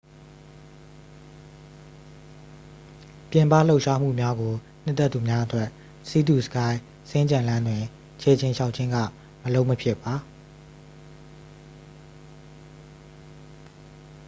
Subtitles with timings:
[3.31, 5.69] ပြင်ပလှုပ်ရှားမှုများကို နှစ်သက်သူများအတွက်
[6.07, 6.71] sea to sky
[7.09, 7.83] စင်္ကြံလမ်းတွင်
[8.21, 8.97] ခြေကျင်လျှောက်ခြင်းက
[9.43, 10.13] မလုပ်မဖြစ်ပါ